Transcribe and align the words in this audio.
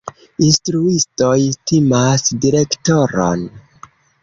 Instruistoj 0.45 1.35
timas 1.73 2.25
direktoron. 2.47 3.47